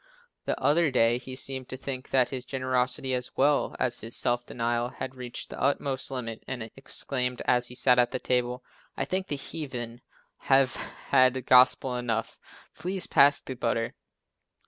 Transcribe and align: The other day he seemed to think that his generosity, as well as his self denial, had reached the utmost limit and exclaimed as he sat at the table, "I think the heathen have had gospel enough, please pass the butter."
The 0.45 0.59
other 0.59 0.89
day 0.89 1.19
he 1.19 1.35
seemed 1.35 1.69
to 1.69 1.77
think 1.77 2.09
that 2.09 2.29
his 2.29 2.43
generosity, 2.43 3.13
as 3.13 3.37
well 3.37 3.75
as 3.79 3.99
his 3.99 4.15
self 4.17 4.47
denial, 4.47 4.89
had 4.89 5.13
reached 5.13 5.51
the 5.51 5.61
utmost 5.61 6.09
limit 6.09 6.43
and 6.47 6.71
exclaimed 6.75 7.43
as 7.45 7.67
he 7.67 7.75
sat 7.75 7.99
at 7.99 8.09
the 8.09 8.17
table, 8.17 8.63
"I 8.97 9.05
think 9.05 9.27
the 9.27 9.35
heathen 9.35 10.01
have 10.37 10.73
had 10.75 11.45
gospel 11.45 11.95
enough, 11.97 12.39
please 12.73 13.05
pass 13.05 13.39
the 13.41 13.53
butter." 13.53 13.93